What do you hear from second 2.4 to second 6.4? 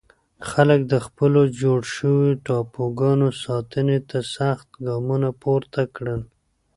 ټاپوګانو ساتنې ته سخت ګامونه پورته کړل.